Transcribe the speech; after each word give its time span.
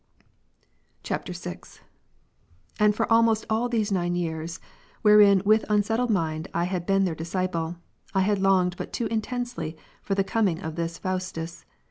[VI.] 1.07 1.17
10. 1.19 1.59
And 2.79 2.95
for 2.95 3.05
almost 3.13 3.45
all 3.51 3.69
those 3.69 3.91
nine 3.91 4.15
years, 4.15 4.59
wherein 5.03 5.43
with 5.45 5.63
unsettled 5.69 6.09
mind 6.09 6.47
I 6.55 6.63
had 6.63 6.87
been 6.87 7.03
their 7.03 7.13
disciple,! 7.13 7.75
had 8.15 8.39
longed 8.39 8.77
buttoo 8.77 9.05
intensely 9.11 9.77
for 10.01 10.15
the 10.15 10.23
coming 10.23 10.59
of 10.59 10.75
this 10.75 10.97
Faustus. 10.97 11.65